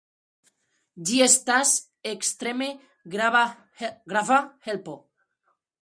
[1.09, 1.75] Ĝi estas
[2.13, 2.71] ekstreme
[3.15, 4.99] grava helpo.